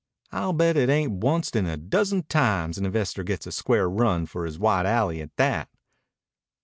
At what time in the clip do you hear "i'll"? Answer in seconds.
0.31-0.53